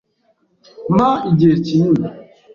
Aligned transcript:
Mpa 0.95 1.11
igihe 1.29 1.53
kinini. 1.65 2.07